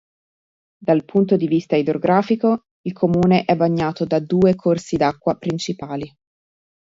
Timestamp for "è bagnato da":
3.45-4.17